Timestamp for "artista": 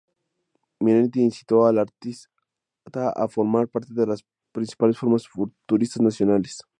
1.77-2.27